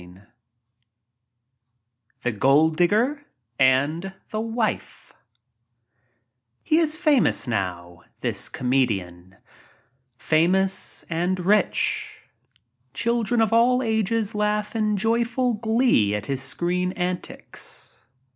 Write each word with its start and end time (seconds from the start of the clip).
iff* 0.01 0.13
The" 2.23 2.31
Gold 2.31 2.75
Digger" 2.75 3.23
and 3.59 4.15
the 4.31 4.41
Wife 4.41 5.13
HE 6.63 6.79
is 6.79 6.97
famous" 6.97 7.45
now, 7.47 8.01
this 8.21 8.49
comedian— 8.49 9.35
famous 10.17 11.05
and 11.07 11.39
rich. 11.41 12.23
Children 12.95 13.41
of 13.41 13.53
all 13.53 13.83
ages 13.83 14.33
laugh 14.33 14.75
in 14.75 14.97
joyful 14.97 15.53
glee 15.53 16.15
at 16.15 16.25
his 16.25 16.41
screen 16.41 16.93
antics. 16.93 18.03